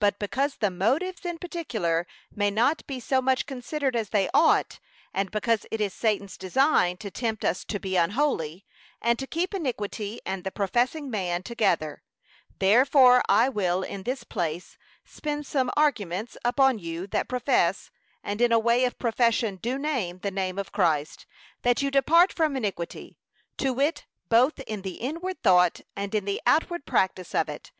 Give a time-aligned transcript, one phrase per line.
[0.00, 4.80] But because the motives in particular may not be so much considered as they ought,
[5.14, 8.66] and because it is Satan's design to tempt us to be unholy,
[9.00, 12.02] and to keep iniquity and the professing man together;
[12.58, 17.92] therefore I will in this place spend some arguments upon you that profess,
[18.24, 21.24] and in a way of profession do name the name of Christ,
[21.62, 23.16] that you depart from iniquity;
[23.58, 27.70] to wit, both in the inward thought and in the outward practice of it.